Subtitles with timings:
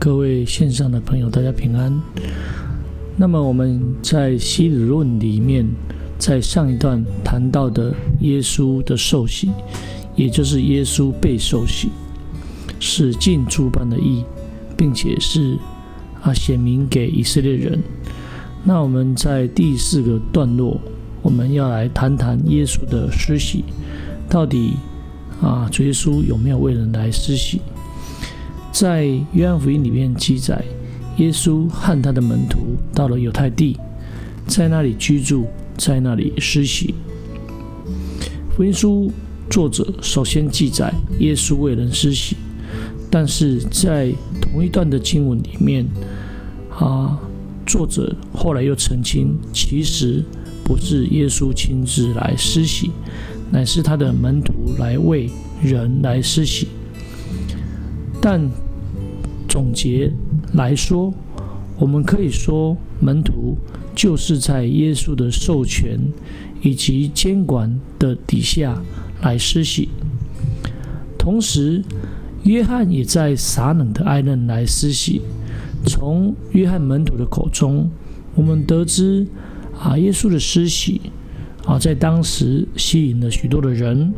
[0.00, 2.00] 各位线上的朋友，大家平安。
[3.16, 5.66] 那么我们在洗礼论里面，
[6.16, 9.50] 在上一段谈到的耶稣的受洗，
[10.14, 11.88] 也就是耶稣被受洗，
[12.78, 14.24] 是尽诸般的意，
[14.76, 15.58] 并且是
[16.22, 17.82] 啊显明给以色列人。
[18.62, 20.80] 那我们在第四个段落，
[21.22, 23.64] 我们要来谈谈耶稣的施洗，
[24.30, 24.74] 到底
[25.42, 27.60] 啊主耶稣有没有为人来施洗？
[28.78, 30.62] 在约翰福音里面记载，
[31.16, 33.76] 耶稣和他的门徒到了犹太地，
[34.46, 36.94] 在那里居住，在那里施洗。
[38.54, 39.10] 福音书
[39.50, 42.36] 作者首先记载耶稣为人施洗，
[43.10, 45.84] 但是在同一段的经文里面，
[46.70, 47.18] 啊，
[47.66, 50.24] 作者后来又澄清，其实
[50.62, 52.92] 不是耶稣亲自来施洗，
[53.50, 55.28] 乃是他的门徒来为
[55.60, 56.68] 人来施洗。
[58.20, 58.40] 但
[59.48, 60.12] 总结
[60.52, 61.12] 来说，
[61.78, 63.56] 我们可以说，门徒
[63.94, 65.98] 就是在耶稣的授权
[66.60, 68.80] 以及监管的底下
[69.22, 69.88] 来施洗。
[71.18, 71.82] 同时，
[72.44, 75.22] 约翰也在撒冷的爱人来施洗。
[75.86, 77.90] 从约翰门徒的口中，
[78.34, 79.26] 我们得知
[79.80, 81.00] 啊，耶稣的施洗
[81.64, 84.12] 啊，在当时吸引了许多的人。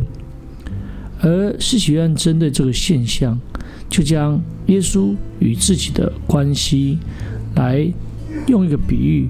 [1.22, 3.38] 而施洗约翰针对这个现象。
[3.90, 6.98] 就将耶稣与自己的关系，
[7.56, 7.86] 来
[8.46, 9.28] 用一个比喻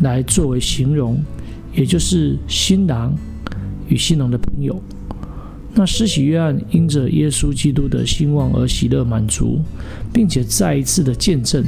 [0.00, 1.20] 来作为形容，
[1.74, 3.12] 也就是新郎
[3.88, 4.80] 与新郎的朋友。
[5.74, 9.60] 那施洗约翰因着耶稣基督的兴旺而喜乐满足，
[10.12, 11.64] 并且再一次的见证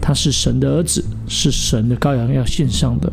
[0.00, 3.12] 他是神的儿子，是神的羔羊要献上的。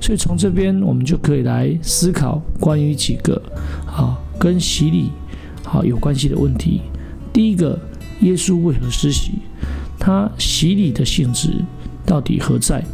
[0.00, 3.40] 所以从这边我们就可以来思考关于几个
[3.86, 5.10] 啊跟洗礼
[5.64, 6.80] 啊有关系的问题。
[7.32, 7.78] 第一个，
[8.20, 9.32] 耶稣为何施洗？
[9.98, 11.64] 他洗礼的性质
[12.04, 12.84] 到底何在？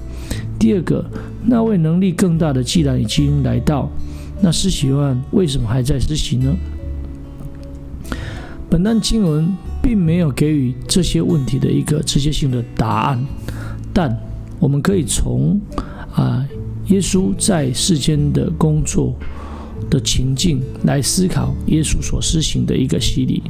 [0.58, 1.04] 第二个，
[1.44, 3.88] 那位能力更大的既然已经来到，
[4.40, 6.54] 那施洗约翰为什么还在施洗呢？
[8.70, 13.26] 本段经文并没有给予这些问题的一个直接性的答案，
[13.92, 14.14] 但
[14.58, 15.58] 我们可以从
[16.12, 16.46] 啊
[16.88, 19.16] 耶稣在世间的工作
[19.88, 23.42] 的情境来思考耶稣所施行的一个洗礼。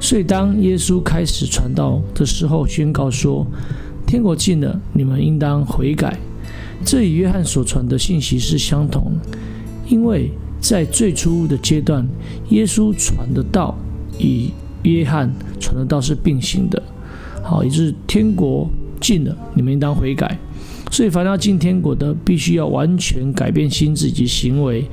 [0.00, 3.46] 所以，当耶稣开始传道的时候，宣告说
[4.06, 6.16] ：“天国近了，你们应当悔改。”
[6.84, 9.18] 这与约翰所传的信息是相同，
[9.88, 12.06] 因为在最初的阶段，
[12.50, 13.76] 耶稣传的道
[14.18, 14.48] 与
[14.84, 16.80] 约翰传的道是并行的。
[17.42, 18.70] 好，也就是天国
[19.00, 20.38] 近了，你们应当悔改。
[20.90, 24.84] 所以，凡要进天国的，必须要完全改变心智以及行为。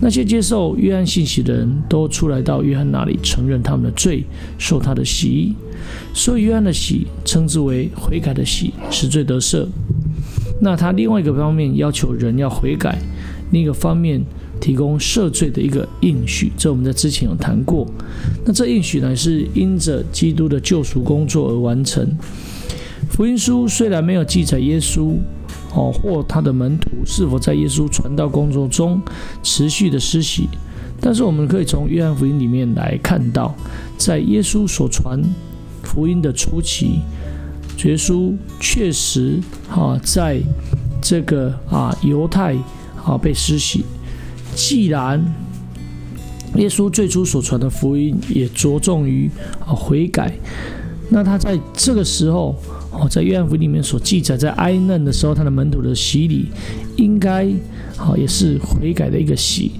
[0.00, 4.24] 那些接受约翰信息的人都出来到约翰那里，承认他们的罪，
[4.58, 5.54] 受他的洗。
[6.12, 9.66] 所以，约翰的洗称之为悔改的洗，使罪得赦。
[10.60, 12.98] 那他另外一个方面要求人要悔改，
[13.52, 14.20] 另一个方面
[14.60, 17.86] 提供赦罪的一个应许，这我们在之前有谈过。
[18.44, 22.08] 那这应许呢，是因着基督的救赎工作而完成。
[23.10, 25.12] 福音书虽然没有记载耶稣
[25.74, 29.00] 哦或他的门徒是否在耶稣传道工作中
[29.42, 30.48] 持续的施洗，
[31.00, 33.52] 但是我们可以从约翰福音里面来看到，
[33.98, 35.20] 在耶稣所传
[35.82, 37.00] 福音的初期，
[37.84, 40.40] 耶稣确实啊在
[41.02, 42.54] 这个啊犹太
[43.04, 43.84] 啊被施洗。
[44.54, 45.20] 既然
[46.54, 49.28] 耶稣最初所传的福音也着重于
[49.66, 50.32] 啊悔改，
[51.08, 52.54] 那他在这个时候。
[53.08, 56.46] 在约翰福音里面所记载，在哀嫩的时候，他的门徒的洗礼，
[56.96, 57.48] 应该
[57.96, 59.72] 好也是悔改的一个洗。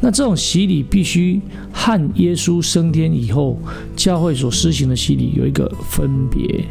[0.00, 1.40] 那这种洗礼必须
[1.72, 3.58] 和耶稣升天以后
[3.94, 6.64] 教会所施行的洗礼有一个分别。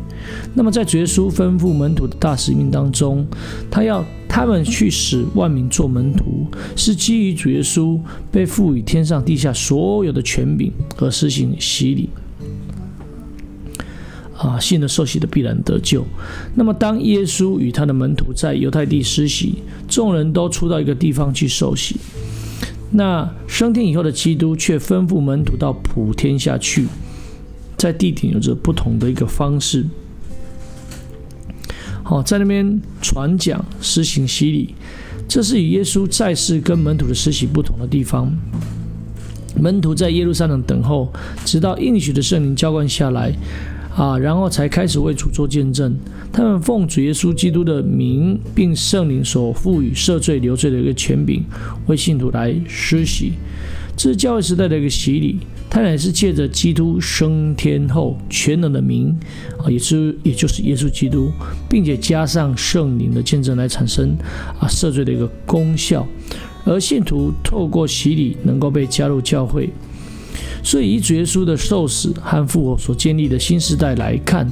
[0.54, 3.26] 那么在主耶稣吩咐门徒的大使命当中，
[3.70, 8.00] 他要他们去使万民做门徒，是基于主耶稣
[8.32, 12.10] 被赋予天上地下所有的权柄而施行洗礼。
[14.38, 16.06] 啊，信的受洗的必然得救。
[16.54, 19.56] 那么，当耶稣与他的门徒在犹太地施洗，
[19.88, 21.98] 众人都出到一个地方去受洗。
[22.92, 26.86] 那升天以后的基督却吩咐门徒到普天下去，
[27.76, 29.86] 在地点有着不同的一个方式。
[32.04, 34.76] 好，在那边传讲、施行洗礼，
[35.28, 38.32] 这是与耶稣在世跟门徒的施洗不同的地方。
[39.60, 41.12] 门徒在耶路撒冷等候，
[41.44, 43.34] 直到应许的圣灵浇灌下来。
[43.98, 45.98] 啊，然后才开始为主做见证。
[46.32, 51.44] 他们奉主耶稣基督的名，并圣灵所赋予赦罪留罪的一个权柄，
[51.88, 53.34] 为信徒来施洗。
[53.96, 55.40] 这是教会时代的一个洗礼。
[55.68, 59.14] 他乃是借着基督升天后全能的名
[59.58, 61.32] 啊，也是也就是耶稣基督，
[61.68, 64.16] 并且加上圣灵的见证来产生
[64.60, 66.08] 啊赦罪的一个功效，
[66.66, 69.72] 而信徒透过洗礼能够被加入教会。
[70.64, 74.46] 所以，以主耶稣的受死和复活所建立的新时代来看，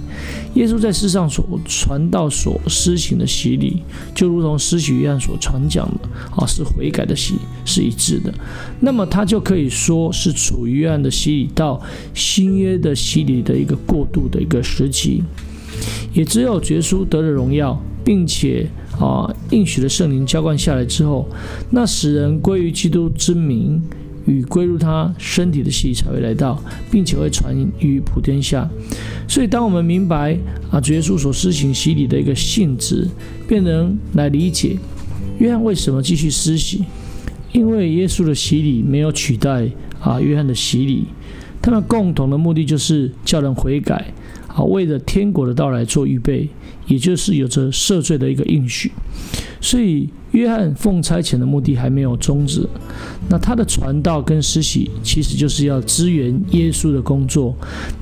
[0.53, 3.83] 耶稣在世上所传道、所施行的洗礼，
[4.13, 7.35] 就如同施洗约翰所传讲的啊，是悔改的洗，
[7.65, 8.33] 是一致的。
[8.79, 11.81] 那么，他就可以说是处于约翰的洗礼到
[12.13, 15.23] 新约的洗礼的一个过渡的一个时期。
[16.13, 18.65] 也只有耶稣得了荣耀，并且
[18.97, 21.27] 啊应许的圣灵浇灌下来之后，
[21.71, 23.83] 那使人归于基督之名。
[24.25, 26.61] 与归入他身体的洗礼才会来到，
[26.91, 28.69] 并且会传于普天下。
[29.27, 30.37] 所以，当我们明白
[30.71, 33.07] 啊主耶稣所施行洗礼的一个性质，
[33.47, 34.77] 便能来理解
[35.39, 36.83] 约翰为什么继续施洗。
[37.51, 39.69] 因为耶稣的洗礼没有取代
[40.01, 41.05] 啊约翰的洗礼，
[41.61, 44.13] 他们共同的目的就是叫人悔改，
[44.47, 46.49] 啊为了天国的到来做预备，
[46.87, 48.91] 也就是有着赦罪的一个应许。
[49.65, 52.69] 所以，约翰奉差遣的目的还没有终止。
[53.27, 57.51] 那他的传道跟施洗，其实就是要支援耶稣的工作。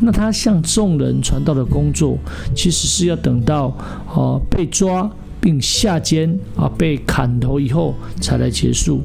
[0.01, 2.17] 那他向众人传道的工作，
[2.53, 3.67] 其实是要等到
[4.13, 8.99] 啊被抓并下监啊被砍头以后才来结束。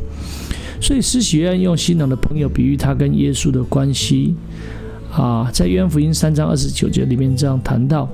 [0.81, 4.35] 所以，施洗约翰用新郎的朋友比喻他跟耶稣的关系
[5.13, 8.09] 啊，在约翰福音三章二十九节里面这样谈到。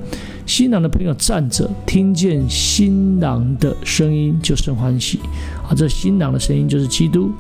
[0.46, 5.19] 新郎的朋友站着，听见新郎的声音就生欢喜。
[5.67, 7.32] 啊，这新郎的声音就是基督。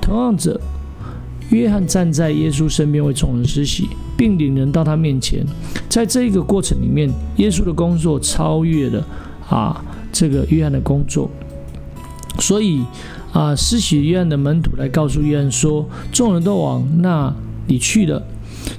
[0.00, 0.60] 同样者，
[1.50, 5.46] 约翰站在耶稣身边为众人施洗，并领人到他面前。
[5.88, 9.06] 在这个过程里面，耶稣的工作超越了
[9.48, 11.30] 啊这个约翰的工作。
[12.40, 12.82] 所以
[13.32, 17.32] 啊，施洗约翰的门徒来告诉约翰说：“众人都往那
[17.68, 18.26] 里去了。”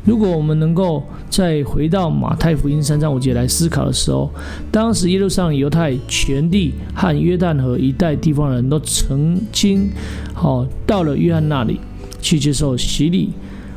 [0.05, 4.29] 如果我们能够再回到马太福音三章五节来思考的时候，
[4.71, 9.89] 当时耶路撒冷犹太全地和约旦河一带地方人都曾经，
[10.33, 11.79] 好到了约翰那里
[12.21, 13.29] 去接受洗礼。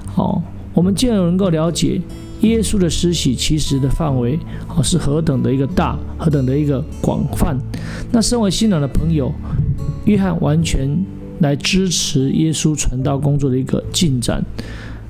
[0.07, 0.43] 好，
[0.75, 2.01] 我们既然能够了解
[2.41, 4.39] 耶稣的施洗其实的范围，
[4.69, 7.59] 哦是何等的一个大，何等的一个广泛。
[8.11, 9.33] 那身为新郎的朋友，
[10.07, 11.05] 约翰完全
[11.41, 14.45] 来支持耶稣传道工作的一个进展。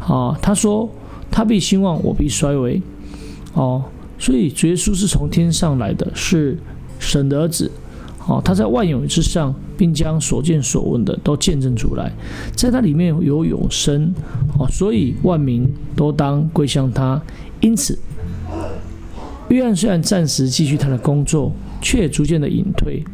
[0.06, 0.88] 啊，他说。
[1.34, 2.78] 他必兴旺，我必衰微。
[3.54, 3.82] 哦，
[4.18, 6.58] 所以主耶稣是从天上来的，是
[6.98, 7.70] 神的儿子。
[8.26, 12.12] 哦，他在万有之上，并将所见所闻的都见证出来，
[12.54, 14.12] 在他里面有永生。
[14.58, 15.66] 哦，所以万民
[15.96, 17.18] 都当归向他。
[17.62, 17.98] 因此，
[19.48, 21.50] 约翰虽然暂时继续他的工作。
[21.82, 23.04] 却逐渐的隐退，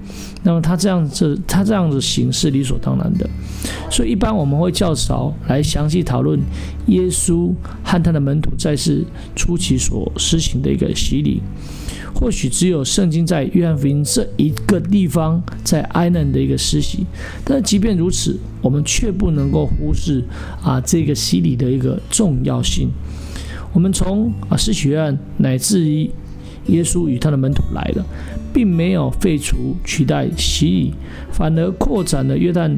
[0.45, 3.29] 那么他这样子，他这样子行是理所当然的。
[3.91, 6.39] 所以一般我们会较少来详细讨论
[6.87, 9.05] 耶稣和他的门徒在世
[9.35, 11.41] 初期所施行的一个洗礼。
[12.15, 17.07] 或许只有圣经在约翰福音这一个地方在哀难的一个施洗，
[17.45, 20.25] 但是即便如此，我们却不能够忽视
[20.63, 22.91] 啊这个洗礼的一个重要性。
[23.73, 26.11] 我们从啊施洗约翰乃至于
[26.69, 28.05] 耶稣与他的门徒来了。
[28.51, 30.95] 并没有废除取代洗礼，
[31.31, 32.77] 反而扩展了约旦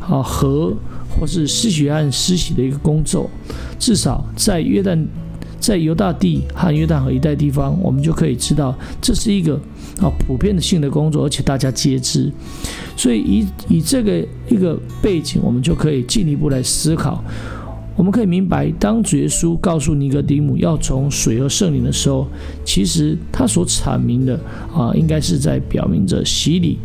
[0.00, 0.72] 啊河
[1.10, 3.28] 或是施洗和施洗的一个工作。
[3.78, 5.04] 至少在约旦、
[5.60, 9.54] 在犹大地和约旦河一带地方，我们就可以知道这是一个
[10.00, 12.32] 啊普遍的性的工作，而且大家皆知。
[12.96, 17.22] 所以以以这个一个背景，我们就可以进一步来思考。
[17.98, 22.28] 我们可以明白，当主耶稣告诉尼格底姆要从水和圣灵的时候，
[22.64, 24.38] 其实他所阐明的
[24.72, 26.78] 啊，应该是在表明着洗礼，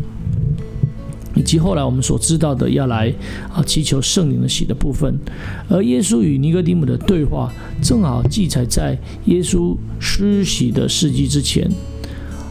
[1.35, 3.13] 以及后来我们所知道的要来
[3.53, 5.15] 啊祈求圣灵的洗的部分。
[5.69, 11.69] 而耶稣与尼格底姆的对话，正好记载在耶稣施洗的事迹之前。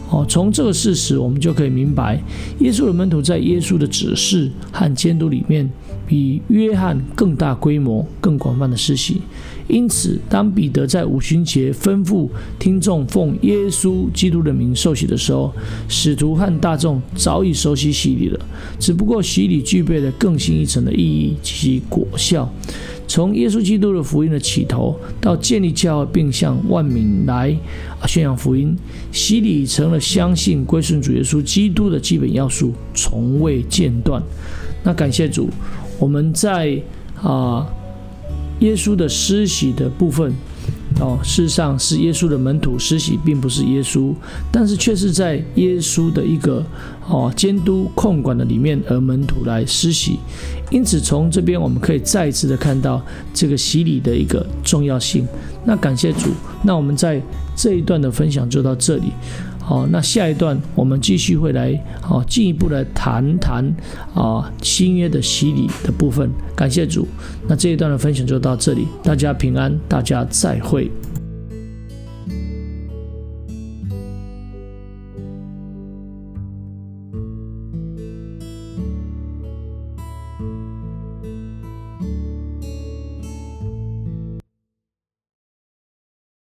[0.09, 2.23] 哦，从这个事实，我们就可以明白，
[2.59, 5.69] 耶稣的门徒在耶稣的指示和监督里面。
[6.05, 9.21] 比约翰更大规模、更广泛的施洗，
[9.67, 12.27] 因此，当彼得在五旬节吩咐
[12.59, 15.53] 听众奉耶稣基督的名受洗的时候，
[15.87, 18.39] 使徒和大众早已熟悉洗礼了。
[18.77, 22.51] 只不过，洗礼具备了更新一层的意义及果效。
[23.07, 27.55] 从耶稣基督的福音的起头，到建立教会并向万民来
[28.07, 28.75] 宣扬福音，
[29.11, 34.21] 洗礼成了相信归顺主耶稣基督的基本要素，从未间断。
[34.83, 35.49] 那感谢主。
[36.03, 36.77] 我们在
[37.21, 37.65] 啊
[38.59, 40.33] 耶稣的施洗的部分
[40.99, 44.13] 哦，事实上是耶稣的门徒施洗，并不是耶稣，
[44.51, 46.61] 但是却是在耶稣的一个
[47.07, 50.19] 哦监督控管的里面，而门徒来施洗。
[50.69, 53.01] 因此，从这边我们可以再一次的看到
[53.33, 55.25] 这个洗礼的一个重要性。
[55.63, 56.31] 那感谢主，
[56.63, 57.21] 那我们在
[57.55, 59.13] 这一段的分享就到这里。
[59.65, 63.63] 好，那下一段我们继续会来好进一步来谈谈
[64.13, 66.29] 啊新约的洗礼的部分。
[66.53, 67.07] 感谢主，
[67.47, 70.91] 那这一段的分享就到这里，大家平安，大家再会。